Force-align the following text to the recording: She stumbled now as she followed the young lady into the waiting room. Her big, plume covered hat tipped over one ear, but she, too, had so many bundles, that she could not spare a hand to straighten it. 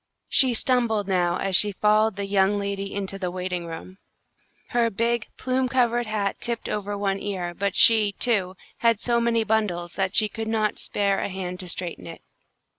She 0.29 0.55
stumbled 0.55 1.07
now 1.07 1.37
as 1.37 1.55
she 1.55 1.71
followed 1.71 2.15
the 2.15 2.25
young 2.25 2.57
lady 2.57 2.91
into 2.91 3.19
the 3.19 3.29
waiting 3.29 3.67
room. 3.67 3.99
Her 4.69 4.89
big, 4.89 5.27
plume 5.37 5.69
covered 5.69 6.07
hat 6.07 6.37
tipped 6.41 6.67
over 6.67 6.97
one 6.97 7.19
ear, 7.19 7.53
but 7.53 7.75
she, 7.75 8.13
too, 8.13 8.55
had 8.79 8.99
so 8.99 9.21
many 9.21 9.43
bundles, 9.43 9.93
that 9.97 10.15
she 10.15 10.27
could 10.27 10.47
not 10.47 10.79
spare 10.79 11.19
a 11.19 11.29
hand 11.29 11.59
to 11.59 11.69
straighten 11.69 12.07
it. 12.07 12.23